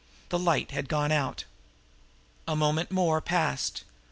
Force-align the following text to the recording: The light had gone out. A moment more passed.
The 0.29 0.39
light 0.39 0.71
had 0.71 0.89
gone 0.89 1.11
out. 1.11 1.43
A 2.47 2.55
moment 2.55 2.89
more 2.89 3.21
passed. 3.21 3.83